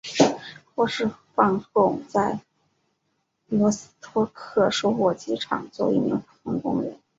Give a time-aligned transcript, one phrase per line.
[0.73, 2.39] 获释放后在
[3.45, 6.99] 罗斯托克收获机厂做一名普通工人。